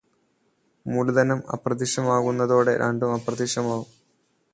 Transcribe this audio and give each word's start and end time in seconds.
മൂലധനം 0.85 1.43
അപ്രത്യക്ഷമാവുന്നതോടെ 1.51 2.77
രണ്ടും 2.77 3.13
അപ്രത്യക്ഷമാവും. 3.13 3.85